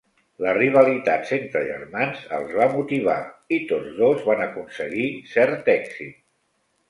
La 0.43 0.53
rivalitat 0.57 1.33
entre 1.35 1.59
germans 1.67 2.23
els 2.37 2.55
va 2.61 2.67
motivar, 2.71 3.19
i 3.57 3.59
tots 3.73 3.93
dos 3.99 4.25
van 4.31 4.41
aconseguir 4.49 5.07
cert 5.35 5.69
èxit. 5.75 6.17